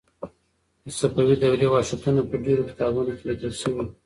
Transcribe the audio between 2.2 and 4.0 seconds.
په ډېرو کتابونو کې لیکل شوي دي.